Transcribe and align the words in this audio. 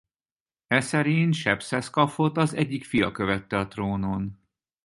Eszerint 0.67 1.33
Sepszeszkafot 1.33 2.37
az 2.37 2.53
egyik 2.55 2.83
fia 2.85 3.11
követte 3.11 3.57
a 3.59 3.67
trónon. 3.67 4.39